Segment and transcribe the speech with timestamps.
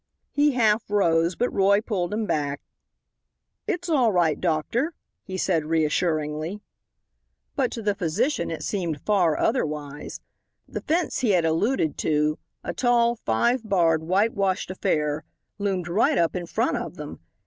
[0.31, 2.59] He half rose, but Roy pulled him back.
[3.67, 6.63] "It's all right, doctor," he said reassuringly.
[7.55, 10.19] But to the physician it seemed far otherwise.
[10.67, 15.23] The fence he had alluded to, a tall, five barred, white washed affair,
[15.59, 17.19] loomed right up in front of them.